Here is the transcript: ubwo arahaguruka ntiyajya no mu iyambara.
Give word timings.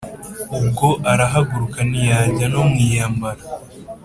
ubwo 0.57 0.87
arahaguruka 1.11 1.79
ntiyajya 1.89 2.45
no 2.53 2.61
mu 2.69 2.75
iyambara. 2.85 3.43